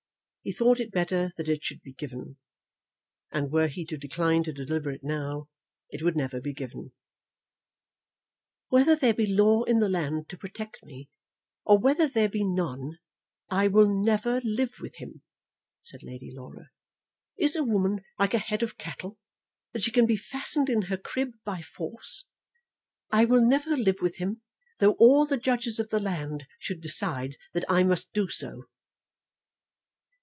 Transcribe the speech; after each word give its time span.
He 0.43 0.51
thought 0.51 0.79
it 0.79 0.91
better 0.91 1.31
that 1.37 1.47
it 1.47 1.63
should 1.63 1.83
be 1.83 1.93
given; 1.93 2.37
and 3.31 3.51
were 3.51 3.67
he 3.67 3.85
to 3.85 3.95
decline 3.95 4.41
to 4.45 4.51
deliver 4.51 4.89
it 4.89 5.03
now, 5.03 5.49
it 5.91 6.01
would 6.01 6.15
never 6.15 6.41
be 6.41 6.51
given. 6.51 6.93
"Whether 8.69 8.95
there 8.95 9.13
be 9.13 9.27
law 9.27 9.61
in 9.65 9.77
the 9.77 9.87
land 9.87 10.29
to 10.29 10.39
protect 10.39 10.83
me 10.83 11.09
or 11.63 11.77
whether 11.77 12.07
there 12.07 12.27
be 12.27 12.43
none, 12.43 12.97
I 13.51 13.67
will 13.67 13.87
never 14.03 14.41
live 14.43 14.79
with 14.79 14.95
him," 14.95 15.21
said 15.83 16.01
Lady 16.01 16.31
Laura. 16.33 16.71
"Is 17.37 17.55
a 17.55 17.63
woman 17.63 18.01
like 18.17 18.33
a 18.33 18.39
head 18.39 18.63
of 18.63 18.79
cattle, 18.79 19.19
that 19.73 19.83
she 19.83 19.91
can 19.91 20.07
be 20.07 20.17
fastened 20.17 20.71
in 20.71 20.81
her 20.89 20.97
crib 20.97 21.33
by 21.43 21.61
force? 21.61 22.25
I 23.11 23.25
will 23.25 23.41
never 23.47 23.77
live 23.77 24.01
with 24.01 24.15
him 24.15 24.41
though 24.79 24.93
all 24.93 25.27
the 25.27 25.37
judges 25.37 25.77
of 25.77 25.89
the 25.91 25.99
land 25.99 26.47
should 26.57 26.81
decide 26.81 27.37
that 27.53 27.65
I 27.69 27.83
must 27.83 28.11
do 28.11 28.27
so." 28.27 28.63